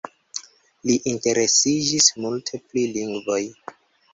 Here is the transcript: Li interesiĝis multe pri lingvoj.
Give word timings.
Li 0.91 0.95
interesiĝis 1.11 2.09
multe 2.25 2.61
pri 2.71 2.87
lingvoj. 2.97 3.41